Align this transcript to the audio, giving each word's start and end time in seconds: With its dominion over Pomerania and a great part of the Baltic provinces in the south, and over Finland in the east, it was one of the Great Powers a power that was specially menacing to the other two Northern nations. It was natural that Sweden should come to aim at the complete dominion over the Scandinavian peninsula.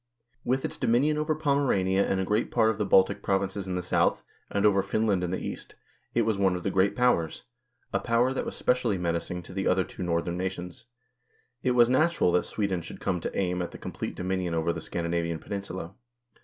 With 0.43 0.65
its 0.65 0.77
dominion 0.77 1.19
over 1.19 1.35
Pomerania 1.35 2.03
and 2.03 2.19
a 2.19 2.25
great 2.25 2.49
part 2.49 2.71
of 2.71 2.79
the 2.79 2.85
Baltic 2.87 3.21
provinces 3.21 3.67
in 3.67 3.75
the 3.75 3.83
south, 3.83 4.23
and 4.49 4.65
over 4.65 4.81
Finland 4.81 5.23
in 5.23 5.29
the 5.29 5.37
east, 5.37 5.75
it 6.15 6.23
was 6.23 6.39
one 6.39 6.55
of 6.55 6.63
the 6.63 6.71
Great 6.71 6.95
Powers 6.95 7.43
a 7.93 7.99
power 7.99 8.33
that 8.33 8.43
was 8.43 8.55
specially 8.55 8.97
menacing 8.97 9.43
to 9.43 9.53
the 9.53 9.67
other 9.67 9.83
two 9.83 10.01
Northern 10.01 10.37
nations. 10.37 10.85
It 11.61 11.75
was 11.75 11.87
natural 11.87 12.31
that 12.31 12.45
Sweden 12.45 12.81
should 12.81 12.99
come 12.99 13.19
to 13.19 13.37
aim 13.37 13.61
at 13.61 13.69
the 13.69 13.77
complete 13.77 14.15
dominion 14.15 14.55
over 14.55 14.73
the 14.73 14.81
Scandinavian 14.81 15.37
peninsula. 15.37 15.93